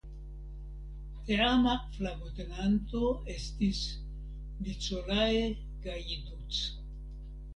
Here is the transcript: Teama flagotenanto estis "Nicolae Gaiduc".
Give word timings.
Teama 1.25 1.73
flagotenanto 1.97 3.03
estis 3.33 3.81
"Nicolae 4.69 5.45
Gaiduc". 5.87 6.61